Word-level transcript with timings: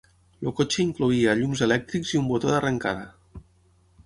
El 0.43 0.53
cotxe 0.59 0.79
incloïa 0.83 1.35
llums 1.41 1.63
elèctrics 1.67 2.15
i 2.15 2.21
un 2.23 2.33
boto 2.33 2.53
d'arrencada. 2.55 3.41